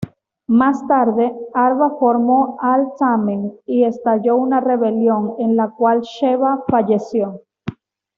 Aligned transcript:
Más 0.47 0.79
tarde, 0.87 1.31
Arba 1.53 1.91
formó 1.99 2.57
Al-Thamen 2.59 3.59
y 3.67 3.83
estalló 3.83 4.35
una 4.35 4.59
rebelión, 4.59 5.35
en 5.37 5.55
la 5.55 5.69
cual 5.69 5.99
Sheba 6.01 6.63
falleció. 6.67 7.43